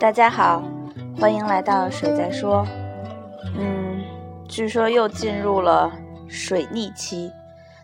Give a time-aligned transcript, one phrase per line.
[0.00, 0.62] 大家好，
[1.20, 2.66] 欢迎来到水在说。
[3.54, 4.00] 嗯，
[4.48, 5.92] 据说又进入了
[6.26, 7.30] 水逆期。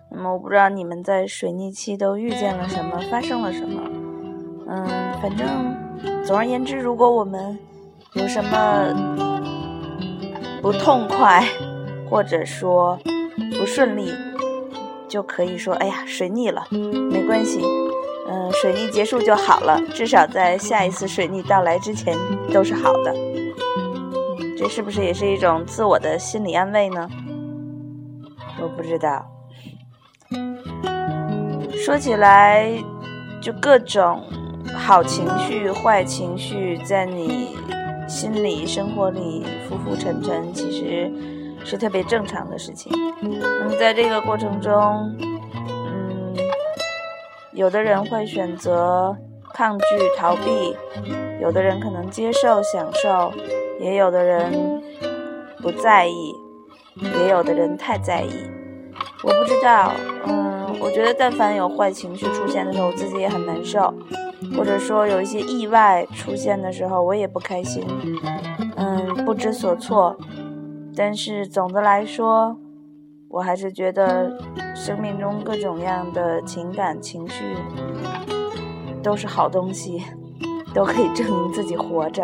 [0.08, 3.82] 那么我不知道你们在水逆期都遇见了什么，发生了什么。
[4.66, 4.86] 嗯，
[5.20, 5.46] 反正
[6.24, 7.58] 总而言之，如果我们
[8.14, 8.94] 有什么
[10.62, 11.44] 不痛快，
[12.08, 12.98] 或者说
[13.58, 14.10] 不顺利，
[15.06, 17.60] 就可以说：“哎呀，水逆了，没关系。”
[18.28, 22.16] 嗯，水逆结束就好了，至少在下一次水逆到来之前
[22.52, 23.14] 都是好的。
[24.58, 27.08] 这是不是也是一种自我的心理安慰呢？
[28.60, 29.24] 我不知道。
[31.74, 32.66] 说起来，
[33.40, 34.24] 就各种
[34.74, 37.56] 好情绪、坏情绪在你
[38.08, 41.12] 心里、生活里浮浮沉沉，其实
[41.64, 42.90] 是特别正常的事情。
[43.20, 45.14] 那么在这个过程中，
[47.56, 49.16] 有的人会选择
[49.54, 50.76] 抗拒、逃避，
[51.40, 53.32] 有的人可能接受、享受，
[53.80, 54.82] 也有的人
[55.62, 56.34] 不在意，
[57.18, 58.30] 也有的人太在意。
[59.24, 59.90] 我不知道，
[60.26, 63.92] 嗯，我觉得但凡有坏情绪出现的时候，我自己也很难受，
[64.54, 67.82] 或者说有一些意外出现的时候，我也不开心，
[68.76, 70.14] 嗯，不知所措。
[70.94, 72.58] 但是总的来说，
[73.36, 74.32] 我还是觉得。
[74.74, 77.56] 生命中各种各样的情感情绪
[79.02, 80.02] 都是好东西，
[80.74, 82.22] 都可以证明自己活着。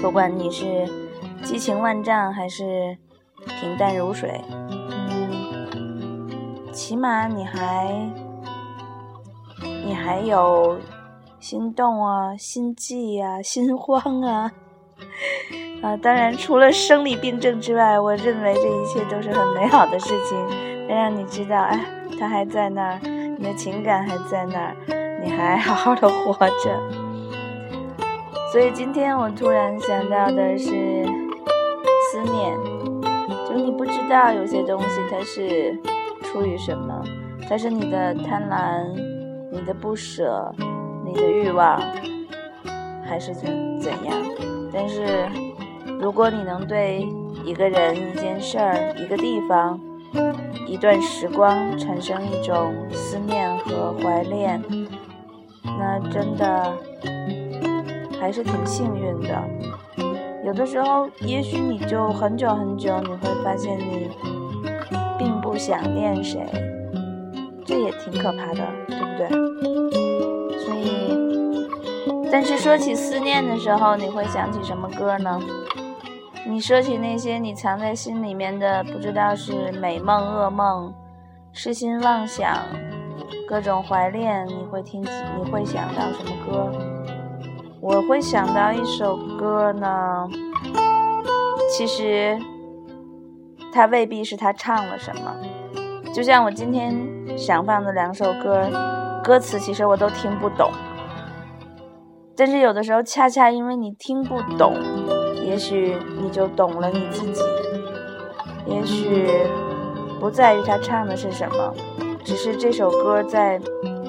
[0.00, 0.88] 不管你是
[1.42, 2.96] 激情万丈还是
[3.60, 4.40] 平淡如水，
[4.92, 8.08] 嗯，起码你还
[9.84, 10.78] 你还有
[11.40, 14.52] 心动啊、心悸啊、心慌啊
[15.82, 15.96] 啊！
[15.96, 20.38] 当然，除了生理病症之外，我认为这一切都是很美好的事情。
[20.86, 21.80] 能让你知道，哎，
[22.18, 23.00] 他还在那儿，
[23.38, 24.76] 你的情感还在那儿，
[25.22, 26.80] 你还好好的活着。
[28.52, 30.68] 所以今天我突然想到的是
[32.12, 32.54] 思念，
[33.46, 35.76] 就是你不知道有些东西它是
[36.22, 37.02] 出于什么，
[37.48, 38.84] 它是你的贪婪、
[39.50, 40.54] 你的不舍、
[41.04, 41.80] 你的欲望，
[43.04, 44.14] 还是怎怎样？
[44.74, 45.28] 但是
[46.00, 47.06] 如果你能对
[47.44, 49.78] 一个人、一件事儿、一个地方，
[50.66, 54.62] 一段时光产生一种思念和怀恋，
[55.62, 56.72] 那真的
[58.20, 59.42] 还是挺幸运的。
[60.44, 64.10] 有的时候，也许你就很久很久，你会发现你
[65.18, 66.44] 并不想念谁，
[67.64, 69.73] 这也挺可怕的，对不对？
[72.34, 75.40] 但是说起思念的时候，你会想起什么歌呢？
[76.44, 80.92] 你说起那些你藏在心里面的，不知道是美梦、噩梦、
[81.52, 82.58] 痴心妄想、
[83.48, 86.72] 各种怀恋，你会听，你会想到什么歌？
[87.80, 90.28] 我会想到一首歌呢。
[91.70, 92.36] 其实，
[93.72, 95.36] 它未必是他唱了什么。
[96.12, 96.92] 就像我今天
[97.38, 98.68] 想放的两首歌，
[99.22, 100.72] 歌词其实我都听不懂。
[102.36, 104.74] 但是有的时候，恰恰因为你听不懂。
[105.44, 107.42] 也许你就懂了你自己，
[108.66, 109.28] 也许
[110.18, 111.74] 不在于他唱的是什么，
[112.24, 113.60] 只是这首歌在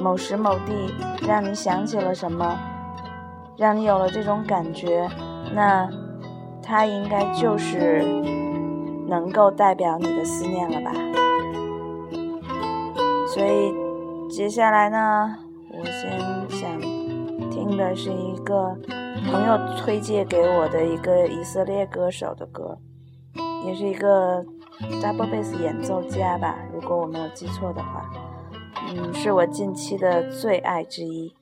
[0.02, 0.94] 某时某地
[1.28, 2.58] 让你想起了什么，
[3.58, 5.10] 让你有了这种感觉，
[5.54, 5.90] 那
[6.64, 8.02] 它应该就是
[9.08, 10.92] 能够代表你的思念了吧。
[13.28, 13.74] 所以
[14.30, 15.36] 接下来呢，
[15.70, 16.18] 我先
[16.50, 16.95] 想
[17.56, 18.78] 听的是一个。
[19.32, 22.78] 朋友推荐给我的一个以色列歌手的歌，
[23.66, 24.44] 也是一个
[25.02, 28.06] double bass 演奏家吧，如果我没有记错的话，
[28.90, 31.34] 嗯，是我近期的最爱之一。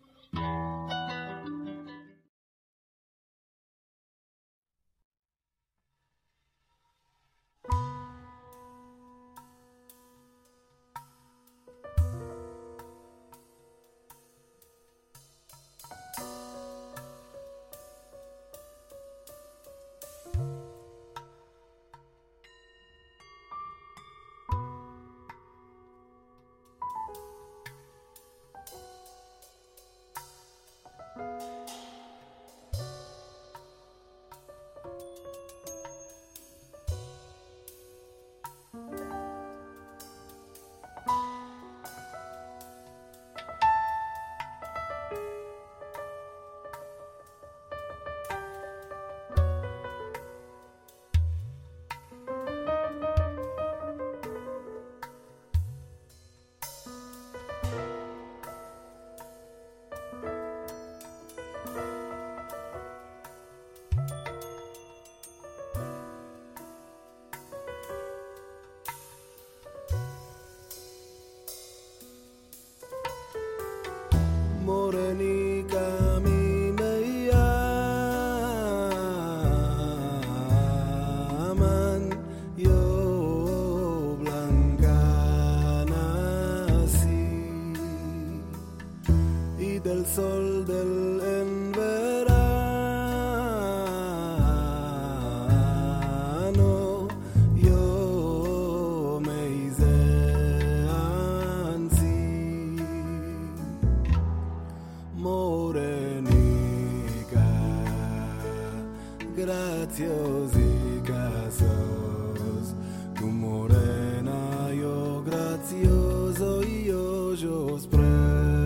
[117.33, 118.62] hoje os.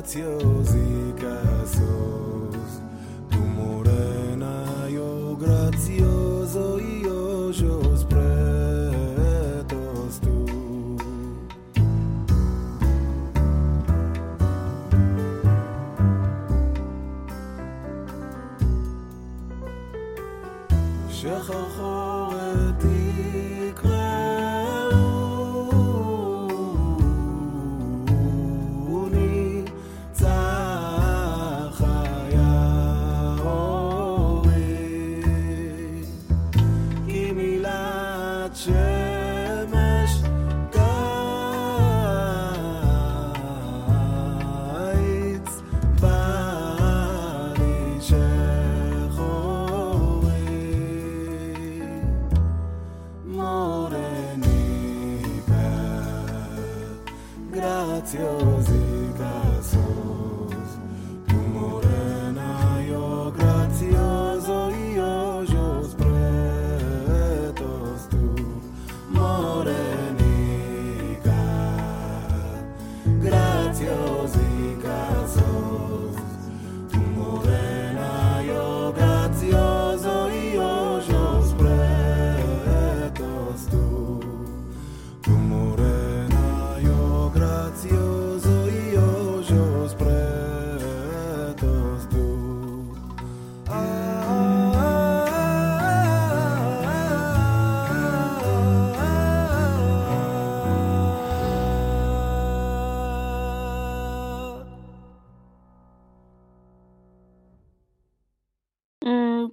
[0.00, 0.99] Graziosi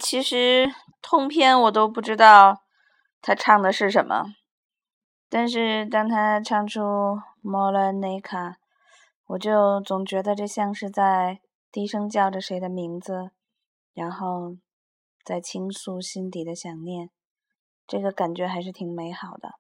[0.10, 2.64] 其实通篇我都不知道
[3.22, 4.24] 他唱的是什么，
[5.28, 6.80] 但是当他唱出
[7.42, 8.52] 《莫兰内卡》，
[9.26, 11.42] 我就总觉得这像是在
[11.74, 13.32] 低声叫着谁的名字，
[13.94, 14.56] 然后
[15.26, 17.10] 在倾诉心底的想念，
[17.86, 19.56] 这个感觉还是挺美好的。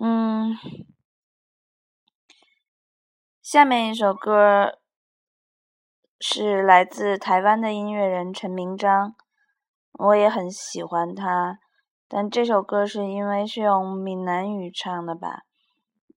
[0.00, 0.54] 嗯，
[3.40, 4.78] 下面一首歌
[6.20, 9.14] 是来自台湾的音乐人陈明章，
[9.92, 11.60] 我也很喜欢他，
[12.08, 15.42] 但这首歌是因为是用闽南语唱的吧，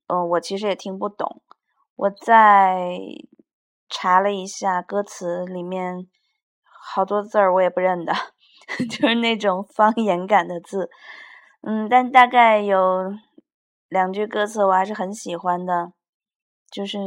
[0.08, 1.44] 嗯，我其实也听不懂。
[1.96, 2.98] 我在
[3.88, 6.08] 查了一下歌词，里面
[6.64, 8.12] 好多字儿我也不认得，
[8.90, 10.90] 就是那种方言感的字。
[11.62, 13.14] 嗯，但大概有
[13.88, 15.94] 两句歌词我还是很喜欢的，
[16.72, 16.98] 就是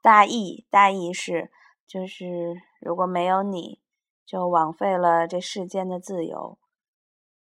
[0.00, 1.50] 大意，大意是
[1.86, 3.80] 就是如果没有你，
[4.24, 6.58] 就枉费了这世间的自由；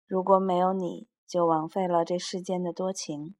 [0.05, 3.35] 如果没有你，就枉费了这世间的多情。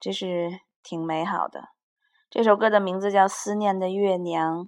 [0.00, 1.68] 这是挺美好的。
[2.30, 4.64] 这首歌的名字叫《思念的月娘》。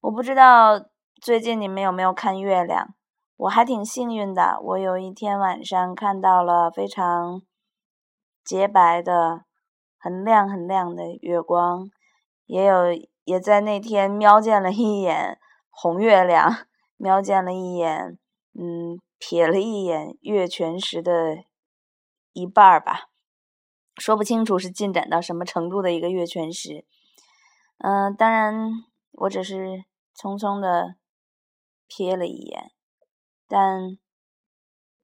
[0.00, 0.78] 我不知道
[1.20, 2.94] 最近你们有没有看月亮？
[3.36, 7.42] 我还挺幸运的，我有一天晚上看到了非常
[8.44, 9.44] 洁白的、
[9.96, 11.88] 很亮很亮的月光，
[12.46, 12.92] 也有
[13.28, 16.66] 也在那天瞄见了一眼红月亮，
[16.96, 18.18] 瞄见了一眼，
[18.54, 21.44] 嗯，瞥了一眼月全食的
[22.32, 23.10] 一半儿吧，
[23.98, 26.86] 说不清楚是进展到什么程度的一个月全食。
[27.80, 28.70] 嗯、当然
[29.12, 29.84] 我只是
[30.16, 30.96] 匆匆的
[31.86, 32.72] 瞥了一眼，
[33.46, 33.98] 但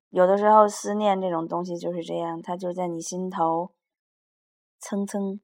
[0.08, 3.74] 有的时候思念这种东西就是这样，它就在你心头
[4.80, 5.38] 蹭蹭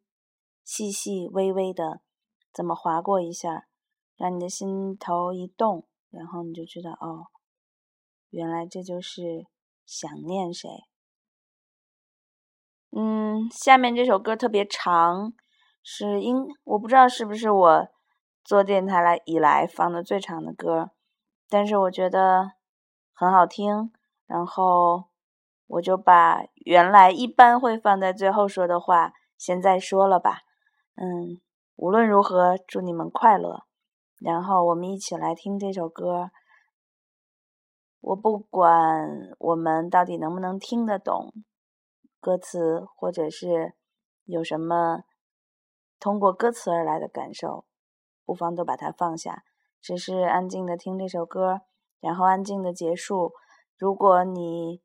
[0.64, 2.00] 细细微微的
[2.52, 3.66] 怎么划过一下，
[4.16, 7.26] 让你的心头一动，然后你就知道哦，
[8.30, 9.46] 原来这就是
[9.86, 10.68] 想念谁。
[12.90, 15.32] 嗯，下面这首歌特别长，
[15.82, 17.88] 是因我不知道是不是我
[18.44, 20.90] 做电台来以来放的最长的歌，
[21.48, 22.52] 但是我觉得
[23.12, 23.92] 很好听，
[24.26, 25.04] 然后
[25.68, 30.40] 我就把原来一般会放在最后说的话，现在说了吧。
[30.96, 31.40] 嗯，
[31.80, 33.64] 无论如何，祝你们快乐。
[34.18, 36.30] 然后我们一起来听这首歌。
[38.02, 41.32] 我不管我们到底能不能听得懂。
[42.20, 43.72] 歌词，或者是
[44.24, 45.04] 有什么
[45.98, 47.64] 通过歌词而来的感受，
[48.26, 49.44] 不妨都把它放下，
[49.80, 51.62] 只是安静的听这首歌，
[51.98, 53.32] 然后安静的结束。
[53.78, 54.82] 如果你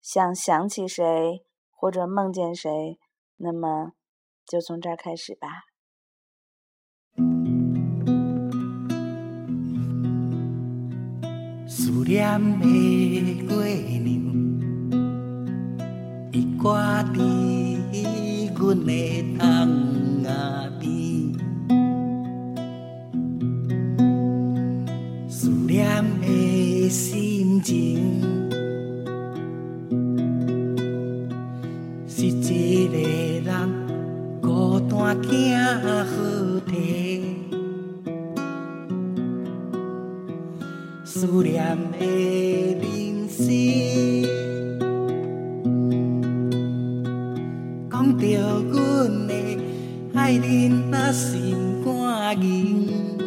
[0.00, 2.98] 想想起谁或者梦见谁，
[3.36, 3.92] 那么
[4.46, 5.48] 就从这儿开始吧。
[12.10, 13.46] 念的月
[14.02, 14.10] 亮。
[16.32, 17.14] 伊挂伫
[18.56, 18.90] 阮的
[19.38, 19.40] 窗
[20.24, 20.28] 仔
[20.80, 20.90] 边，
[25.28, 27.70] 思念的心情，
[32.08, 32.98] 是一个
[33.48, 33.52] 人
[34.42, 35.30] 孤单行
[41.20, 42.00] 思念的
[42.80, 43.44] 人生。
[47.90, 48.24] 讲着
[48.72, 49.34] 阮的
[50.14, 53.18] 爱人，那心肝硬，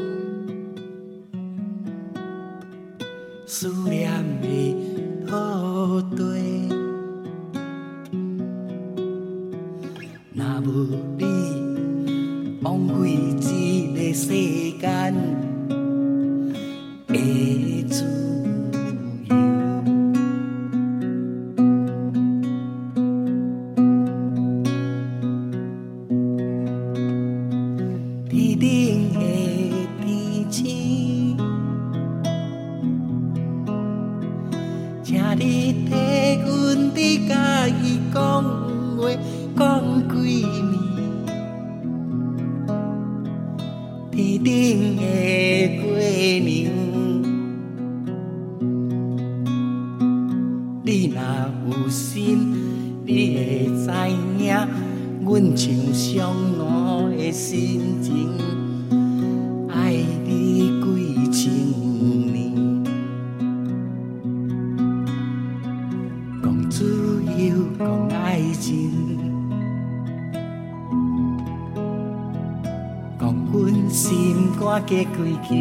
[73.90, 75.12] 心肝结开
[75.48, 75.54] 球，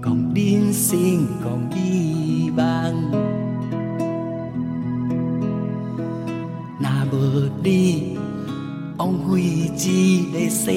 [0.00, 2.62] 讲人生，讲希望。
[6.78, 7.14] 若无
[7.64, 8.16] 你，
[8.96, 9.86] 枉费这
[10.32, 10.72] 个生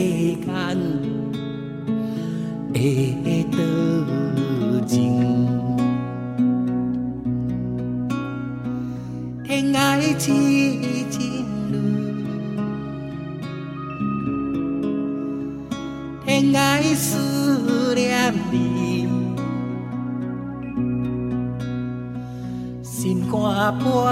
[23.02, 23.34] 心肝
[23.80, 24.06] 破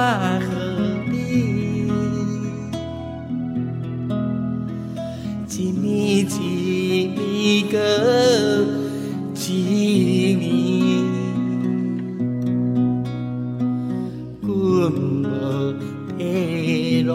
[1.12, 1.14] 予
[5.46, 6.42] 你，一暝
[7.14, 7.78] 一暝过
[9.36, 9.38] 一
[10.34, 10.42] 暝，
[14.42, 15.24] 阮无
[16.18, 17.12] 退路。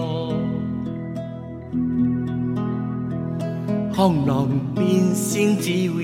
[3.93, 4.81] 放浪人
[5.13, 6.04] 生只为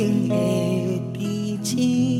[0.00, 0.98] Để
[1.64, 2.19] vì?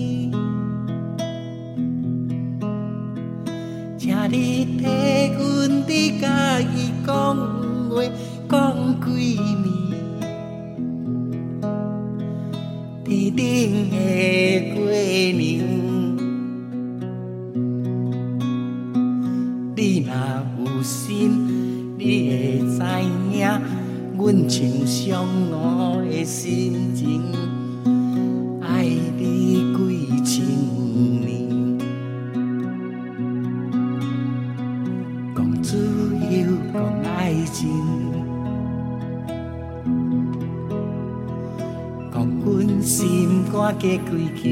[42.82, 44.42] 心肝嘅追求，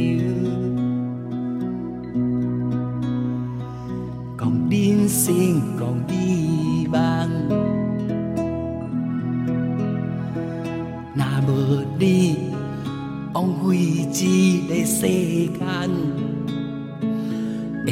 [4.37, 6.97] 讲人生，讲美梦。
[11.15, 12.53] 若无你，
[13.33, 14.21] 枉费这
[14.69, 15.59] 个世间
[17.87, 17.89] 会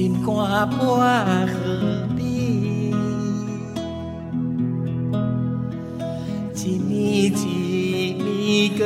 [0.00, 1.52] 心肝半河
[2.16, 2.90] 你，
[6.54, 6.58] 一
[6.88, 8.24] 年一年
[8.78, 8.82] 过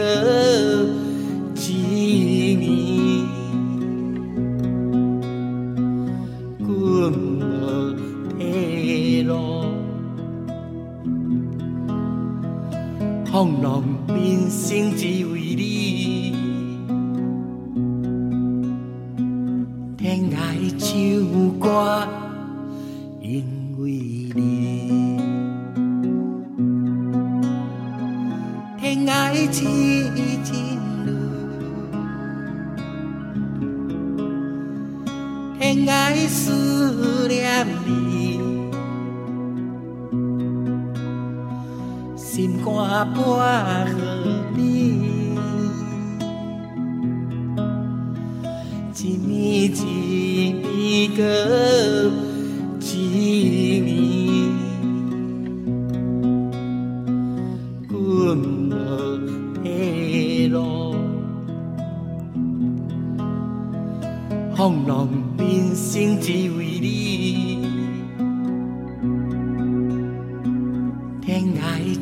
[29.64, 29.70] 痴
[30.44, 31.08] 情路。
[35.58, 35.88] 天涯
[36.28, 38.38] 思念你，
[42.14, 42.74] 心肝
[43.14, 43.16] 半
[43.86, 43.94] 河
[44.54, 44.60] 你，
[48.94, 49.82] 一年一
[50.52, 51.18] 年过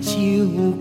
[0.00, 0.72] Châu.